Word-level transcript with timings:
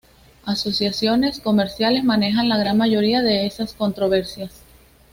Asociaciones 0.45 1.39
comerciales 1.39 2.03
manejan 2.03 2.49
la 2.49 2.57
gran 2.57 2.75
mayoría 2.75 3.21
de 3.21 3.45
esas 3.45 3.73
controversias. 3.75 4.63